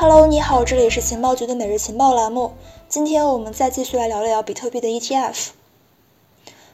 [0.00, 2.52] Hello，你好，这里是情报局的每日情报栏目。
[2.88, 5.48] 今天我们再继续来聊聊比特币的 ETF。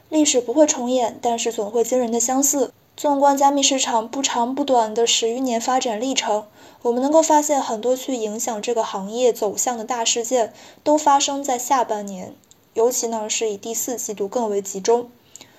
[0.08, 2.72] 历史不会重演，但是总会惊人的相似。
[2.96, 6.46] 纵观加密市场不长不短的十余年发展历程，
[6.82, 10.52] 我们能够发现很多去影响这个行业走向的大事件
[10.84, 12.32] 都发生在下半年，
[12.74, 15.10] 尤其呢是以第四季度更为集中。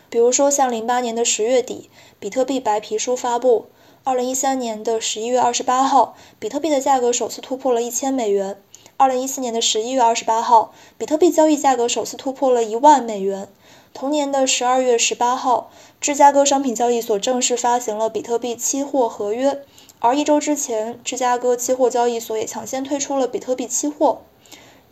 [0.09, 3.65] 比如说像零八年的十月底，比特币白皮书发布。
[4.07, 8.57] 二零一三年的十一月二十八号，比特币的价格首次突破了一千美元。
[8.95, 13.49] 二零一四年的十一月二十八号，比特币交易价格首次突破了一万美元。
[13.93, 19.61] 同年的十二月十八号，芝加哥商品交易所正式发行了比特币期货合约。
[19.99, 24.21] 而一周之前，芝加哥期货交易所也抢先推出了比特币期货。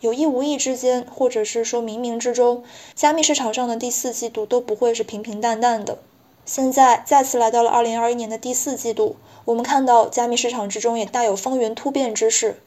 [0.00, 2.62] 有意无意之间，或者是说冥冥之中，
[2.94, 5.96] 加密市场上的第四季度都不会是平平淡淡的。
[6.46, 12.62] 现在再次来到了二零二一年的第四季度，我们看到加密市场之中也大有风云突变之势。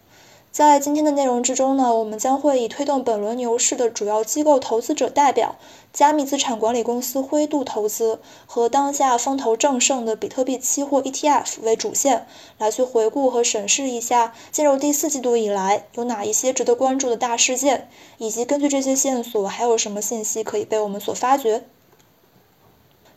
[0.52, 5.56] 在今天的内容之中呢，我们将会以推动本轮牛市的主要机构投资者代表
[5.94, 12.28] 加密资产管理公司灰度投资和当下风头正盛的比特币期货 ETF 为主线，
[12.58, 21.64] 来去回顾和审视一下进入第四季度以来有哪一些值得关注的大事件，以及根据这些线索还有什么信息可以被我们所发掘。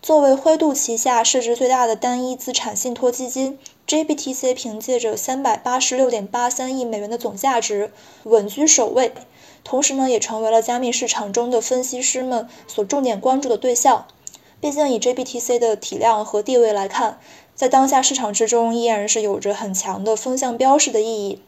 [0.03, 7.93] 作为灰度旗下市值最大的单一资产信托基金，JBTC 凭借着三百八十六点八三亿美元的总价值
[8.25, 9.13] 稳居首位，
[9.63, 14.07] 同时呢，也成为了加密市场中的分析师们所重点关注的对象。
[14.61, 17.21] 毕竟以 JBTC 的体量和地位来看，
[17.55, 21.41] 在当下市场之中依然是有着很强的风向标式的意义。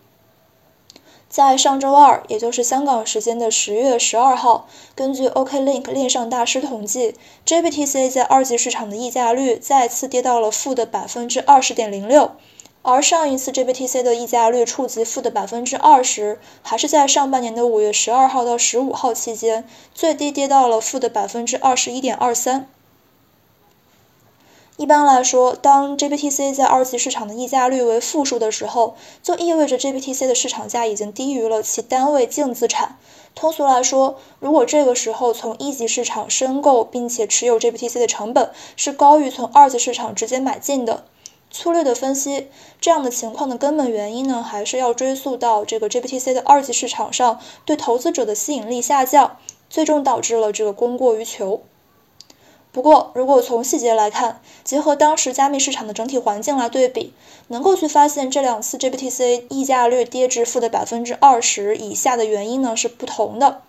[1.34, 12.30] 在上周二，也就是香港时间的十月十二号，根据 OKLink 链上大师统计，JBTC 在二级市场的溢价率再次跌到了负的百分之二十点零六，
[12.82, 22.68] 而上一次 JBTC 的溢价率触及负的百分之二十，还是在上半年的五月十二号到十五号期间，最低跌到了负的百分之二十一点二三。
[24.76, 32.98] 一般来说，当 JBTC 在二级市场的溢价率为负数的时候，就意味着 JBTC 的市场价已经低于了其单位净资产。
[33.36, 41.04] 通俗来说，如果这个时候从一级市场申购并且持有 JBTC 的成本是高于从二级市场直接买进的，
[41.52, 42.48] 粗略的分析，
[42.80, 49.36] 这样的情况的根本原因呢，还是要追溯到这个 JBTC 的二级市场上对投资者的吸引力下降，
[49.70, 51.62] 最终导致了这个供过于求。
[52.74, 57.12] 不过，如果从细节来看，结合当时加密市场的整体环境来对比，
[57.46, 63.62] 能够去发现这两次 GBTC 溢价率跌至负的百分之二十以下的原因呢是不同的。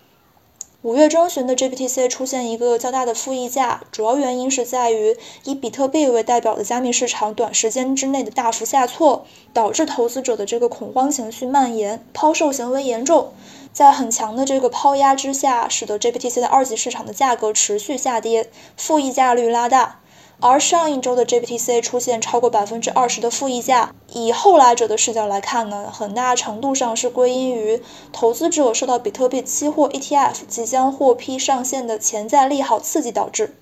[0.85, 13.33] 五月中旬的 GPTC 出现一个较大的负溢价，主要原因是在于以比特币为代表的加密市场短时间之内的大幅下挫，导致投资者的这个恐慌情绪蔓延，抛售行为严重。
[13.73, 20.01] 在很强的这个抛压之下，使得 GPTC 的二级市场的价格持续下跌，负溢价率拉大。
[20.41, 27.81] 而上一周的 JBTC 出现超过百分之二十的负溢价，以后来者的视角来看呢，很大程度上是归因于
[28.11, 33.55] 投资者受到比特币期货 ETF 即将获批上线的潜在利好刺激导致。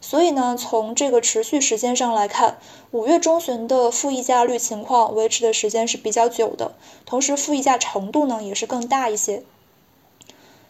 [0.00, 2.58] 所以呢，从这个持续时间上来看，
[2.90, 6.74] 五月中旬的负溢价率情况维持的时间是比较久的，
[7.06, 9.42] 同时负溢价程度呢也是更大一些。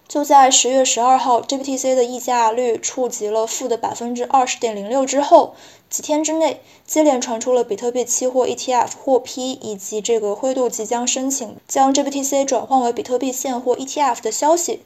[0.07, 5.55] 就在十月十二号，GBTC 的溢价率触及了负的百分之二十点零六之后，
[5.89, 14.83] 几天之内接连传出了比特币期货 ETF 获批以及这个灰度即将申请将 GBTC 转换为比特币现货 ETF 的消息。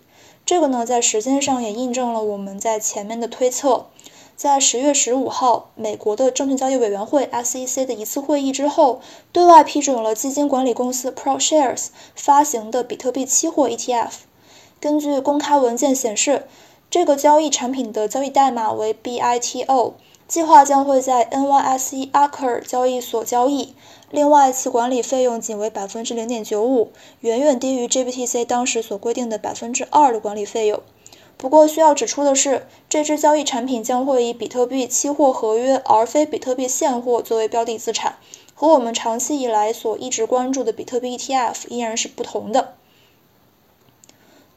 [0.46, 3.86] 这个呢，在时间上也印证了我们在前面的推测。
[4.36, 9.00] 在十月十五号，美国的证券交易委员会 SEC 的一次会议之后，
[9.32, 14.10] 对外批准了基金管理公司 ProShares 发行的比特币期货 ETF。
[14.80, 16.46] 根据公开文件显示，
[16.88, 19.94] 这个交易产品的交易代码为 BITO，
[20.28, 23.74] 计划将会在 NYSE Arca 交易所交易。
[24.10, 30.80] 另外，其管理费用仅为百分之零点九五，远远低于 GBTC 当时所规定的百分之二的管理费用。
[31.36, 38.16] 不过需要指出的是，这支交易产品将会以比特币期货合约而非比特币现货作为标的资产，
[38.54, 42.74] 和我们长期以来所一直关注的比特币 ETF 依然是不同的。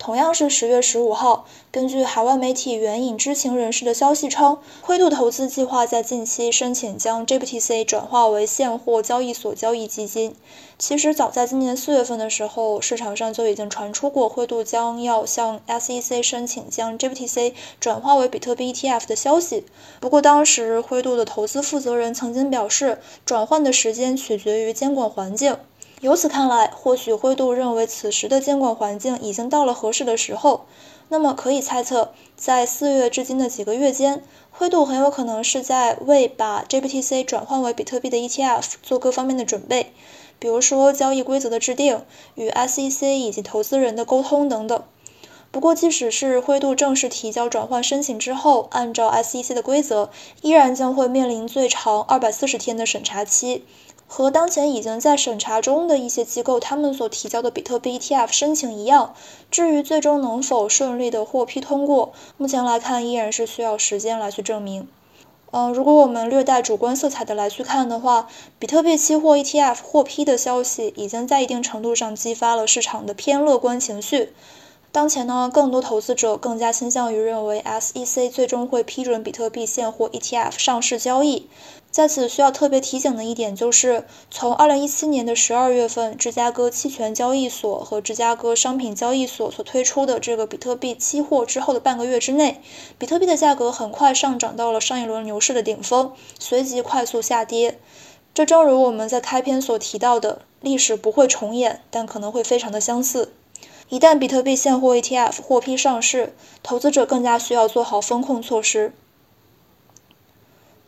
[0.02, 10.36] 同样是十月十五号，根据海外媒体援引知情人士的消息称，灰度投资计划在近期申请将 JBTC 转化为现货交易所交易基金。
[10.80, 19.66] 其实早在今年四月份的时候，市场上就已经传出过灰度将要向 SEC 申请将 JBTC 转化为比特币 ETF 的消息。
[20.00, 25.58] 不过当时灰度的投资负责人曾经表示，转换的时间取决于监管环境。
[26.02, 30.66] 由此看来，或许灰度认为此时的监管环境已经到了合适的时候。
[31.10, 39.94] 那么可以猜测，在四月至今的几个月间，灰度很有可能是在为把 GBTC 转换为比特币的 ETF 做各方面的准备，
[40.40, 44.84] 比如说交易规则的制定、与 SEC 以及投资人的沟通等等。
[45.52, 50.10] 不过，即使是灰度正式提交转换申请之后，按照 SEC 的规则，
[50.42, 53.66] 依然将会面临最长二百四十天的审查期。
[54.14, 59.16] 和当前已经在审查中的一些机构他们所提交的比特币 ETF 申请一样，
[59.50, 64.86] 至于最终能否顺利的获批通过，目前来看依然是需要时间来去证明。
[65.52, 68.28] 嗯，如果我们略带主观色彩的来去看的话，
[68.60, 74.34] 比特币期货 ETF 获批的消息已经在一定程度上激发了市场的偏乐观情绪。
[74.92, 81.48] 当前呢，更多投资者更加倾向于认为 SEC 最终会批准比特币现货 ETF 上市交易。
[81.92, 92.62] 在此需要特别提醒的一点就是，从2017年的12月份，芝加哥期权交易所和芝加哥商品交易所所推出的这个比特币期货之后的半个月之内，
[92.98, 97.78] 比特币的价格很快上涨到了上一轮牛市的顶峰，随即快速下跌。
[98.34, 103.34] 这正如我们在开篇所提到的，历史不会重演，但可能会非常的相似。
[103.90, 106.34] 一旦比特币现货 ETF 获批上市，
[106.64, 108.94] 投资者更加需要做好风控措施。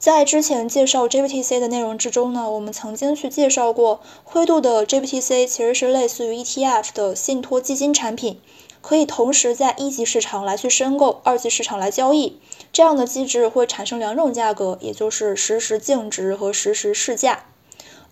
[0.04, 8.38] 在之前介绍 JBTC 的内容之中呢，我们曾经去介绍过，灰度的 JBTC 其实是类似于 ETF 的信托基金产品，
[8.82, 12.38] 可以同时在一级市场来去申购，二级市场来交易。
[12.74, 17.46] 这样的机制会产生两种价格，也就是实时净值和实时市价。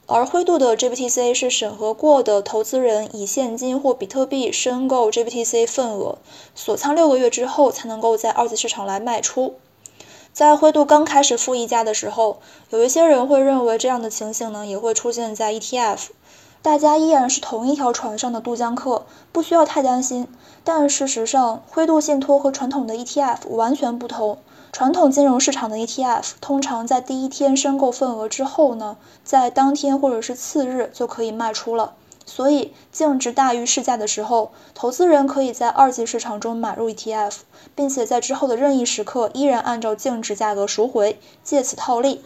[0.06, 6.20] 而灰度的 JBTC 是审核过的，投资人以现金或比特币申购 JBTC 份额，
[6.56, 9.56] 锁仓六个月之后才能够在二级市场来卖出。
[10.34, 12.38] 在灰度刚开始负溢价的时候，
[12.70, 16.08] 有一些人会认为这样的情形呢也会出现在 ETF，
[16.62, 20.28] 大家依然是同一条船上的渡江客，不需要太担心。
[20.64, 24.38] 但事实上，灰度信托和传统的 ETF 完全不同。
[24.72, 28.96] 传统金融市场的 ETF 通常在第一天申购份额之后呢，
[29.26, 31.96] 在当天或者是次日就可以卖出了。
[32.26, 37.38] 所以净值大于市价的时候，投资人可以在二级市场中买入 ETF，
[37.76, 42.24] 并且在之后的任意时刻依然按照净值价格赎回，借此套利。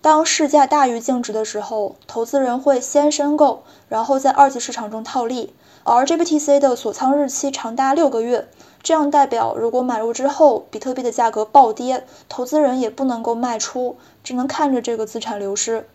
[0.00, 5.54] 当市价大于净值的时候，投资人会先申购，然后在二级市场中套利。
[5.82, 8.48] 而 JBTC 的锁仓日期长达六个月，
[8.82, 15.86] 这样代表如果买入之后比特币的价格暴跌，投资人也不能够卖出，只能看着这个资产流失。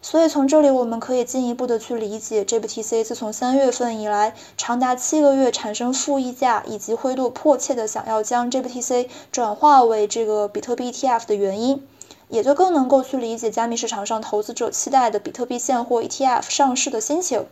[0.00, 11.86] 所以从这里我们可以进一步的去理解 JBTC 自从三月份以来长达七个月产生负溢价，以及灰度迫切的想要将 JBTC 转化为这个比特币 ETF 的原因，
[12.28, 17.46] 也就更能够去理解加密市场上投资者期待的比特币现货 ETF 上市的心情。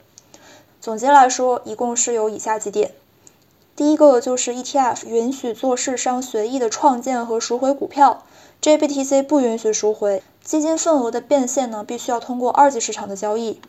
[0.81, 2.93] 总结来说，一共是有以下几点：
[3.75, 8.23] 第一个就是 ETF 允许做市商随意的创建和赎回股票
[8.63, 10.23] ，JBTC 不允许赎回。
[10.47, 13.61] 基金份额的变现呢，必须要通过二级市场的交易。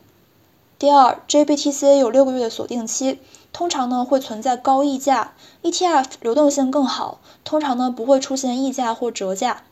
[0.77, 3.17] 第二，JBTC 有六个月的锁定期，
[3.51, 5.33] 通常呢会存在高溢价
[5.63, 9.63] ，ETF 流动性更好，通常呢不会出现溢价或折价。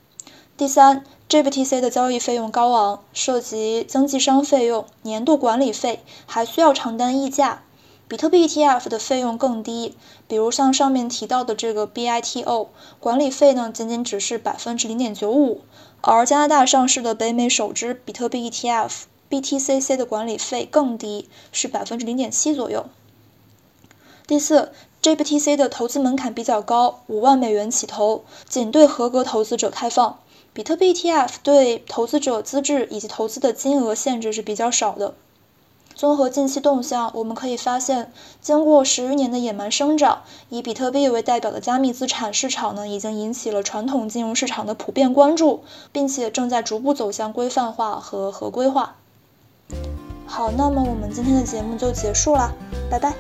[0.58, 7.62] 第三，JBTC 的交易费用高昂，涉及经纪商费用、年度管理费，还需要承担溢价。
[8.08, 9.96] 比特币 ETF 的费用更低，
[10.28, 12.68] 比如像上面提到的这个 BITO，
[13.00, 15.62] 管理费呢仅仅只是百分之零点九五。
[16.02, 18.92] 而加拿大上市的北美首支比特币 ETF
[19.28, 22.86] BTCC 的管理费更低，是百分之零点七左右。
[24.28, 24.72] 第四
[25.02, 30.20] ，JBTC 的投资门槛比较高，五万美元起投，仅对合格投资者开放。
[30.54, 35.16] 比特币 ETF 对投资者资质以及投资的金额限制是比较少的。
[35.96, 38.12] 综合近期动向，我们可以发现，
[38.42, 48.96] 经过十余年的野蛮生长，以比特币为代表的加密资产市场呢，已经引起了传统金融市场的普遍关注，并且正在逐步走向规范化和合规化。
[50.28, 52.52] 好，那么我们今天的节目就结束啦，
[52.92, 53.14] 拜拜。